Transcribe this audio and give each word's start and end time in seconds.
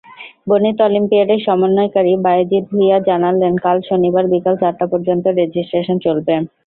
গণিত 0.49 0.77
অলিম্পিয়াডের 0.87 1.39
সমন্বয়কারী 1.47 2.13
বায়েজিদ 2.25 2.63
ভুঁইয়া 2.71 2.97
জানালেন, 3.09 3.53
কাল 3.65 3.77
শনিবার 3.89 4.25
বিকেল 4.33 4.55
চারটা 4.61 4.85
পর্যন্ত 4.91 5.25
রেজিস্ট্রেশন 5.39 5.97
চলবে। 6.05 6.33